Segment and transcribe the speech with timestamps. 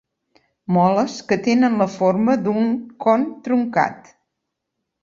[0.77, 2.75] Moles que tenen la forma d'un
[3.07, 4.13] con truncat.